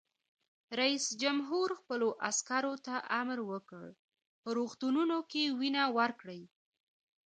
رئیس 0.79 1.05
جمهور 1.21 1.69
خپلو 1.79 2.07
عسکرو 2.29 2.73
ته 2.85 2.95
امر 3.21 3.39
وکړ؛ 3.51 3.83
په 4.41 4.49
روغتونونو 4.57 5.17
کې 5.31 5.43
وینه 5.59 5.83
ورکړئ! 5.97 6.41